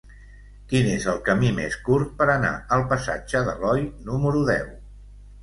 Quin 0.69 0.87
és 0.93 1.03
el 1.11 1.19
camí 1.27 1.51
més 1.57 1.77
curt 1.89 2.15
per 2.21 2.27
anar 2.37 2.51
al 2.79 2.87
passatge 2.95 3.43
d'Aloi 3.51 3.87
número 4.09 4.43
deu? 4.51 4.75